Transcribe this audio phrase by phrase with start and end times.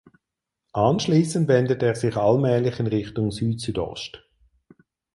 [0.73, 4.23] Anschließend wendet er sich allmählich in Richtung Südsüdost.